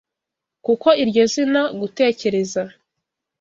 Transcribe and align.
kuko 0.65 0.87
iryo 1.03 1.23
zina, 1.33 1.61
gutekereza 1.79 2.61